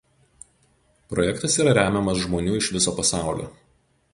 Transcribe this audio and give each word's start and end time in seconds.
Projektas 1.13 1.57
yra 1.65 1.75
remiamas 1.79 2.25
žmonių 2.25 2.57
iš 2.63 2.71
viso 2.79 2.95
pasaulio. 3.03 3.47